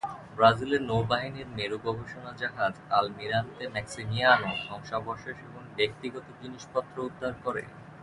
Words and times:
ব্রাজিলের 0.35 0.81
নৌবাহিনীর 0.81 1.49
মেরু 1.57 1.77
গবেষণা 1.85 2.31
জাহাজ 2.41 2.73
"আলমিরান্তে 2.91 3.63
ম্যাক্সিমিয়ানো" 3.67 4.49
ধ্বংসাবশেষ 4.65 5.37
এবং 5.47 5.61
ব্যক্তিগত 5.77 6.25
জিনিসপত্র 6.41 6.95
উদ্ধার 7.07 7.33
করে। 7.43 7.63